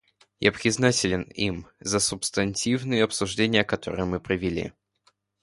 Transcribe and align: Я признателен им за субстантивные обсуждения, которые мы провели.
Я 0.39 0.51
признателен 0.51 1.21
им 1.29 1.67
за 1.79 1.99
субстантивные 1.99 3.03
обсуждения, 3.03 3.63
которые 3.63 4.05
мы 4.05 4.19
провели. 4.19 4.73